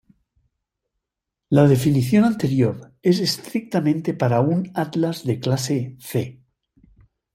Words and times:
La 1.51 1.67
definición 1.67 2.23
anterior 2.25 2.95
es 3.03 3.19
estrictamente 3.19 4.15
para 4.15 4.41
un 4.41 4.71
atlas 4.73 5.25
de 5.27 5.39
clase 5.39 5.95
"C". 5.99 6.41